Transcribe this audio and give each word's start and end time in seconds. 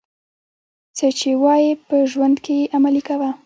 څه 0.97 1.07
چي 1.19 1.31
وايې 1.43 1.71
په 1.87 1.95
ژوند 2.11 2.35
کښي 2.43 2.55
ئې 2.61 2.71
عملي 2.75 3.01
کوه. 3.07 3.29